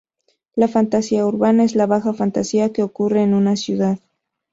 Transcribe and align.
La 0.55 0.67
fantasía 0.67 1.27
urbana 1.27 1.63
es 1.63 1.75
la 1.75 1.85
baja 1.85 2.11
fantasía 2.11 2.73
que 2.73 2.81
ocurre 2.81 3.21
en 3.21 3.35
una 3.35 3.55
ciudad. 3.55 3.99